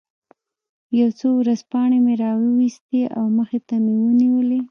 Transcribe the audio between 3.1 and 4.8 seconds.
او مخې ته مې ونیولې.